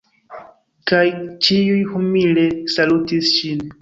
[0.91, 1.03] Kaj
[1.49, 3.63] ĉiuj humile salutis ŝin.